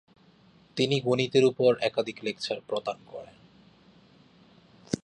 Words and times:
তিনি 0.77 0.95
গণিতের 0.99 1.43
ওপর 1.45 1.71
একাধিক 1.81 2.17
লেকচার 2.23 2.57
প্রদান 2.67 2.97
করেন। 3.07 3.37